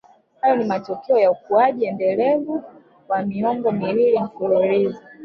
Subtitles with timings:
[0.41, 2.63] Hayo ni matokeo ya ukuaji endelevu
[3.09, 4.99] wa miongo miwili mfululizo